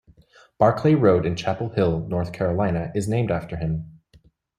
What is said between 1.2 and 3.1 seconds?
in Chapel Hill, North Carolina is